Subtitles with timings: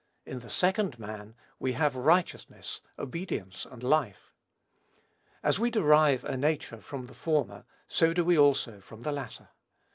[0.25, 4.33] In the Second man, we have righteousness, obedience, and life.
[5.43, 9.49] As we derive a nature from the former, so do we also from the latter.